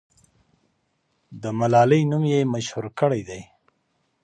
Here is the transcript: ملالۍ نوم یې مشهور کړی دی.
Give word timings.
ملالۍ 1.59 2.01
نوم 2.11 2.23
یې 2.33 2.39
مشهور 2.53 2.85
کړی 2.99 3.21
دی. 3.29 3.41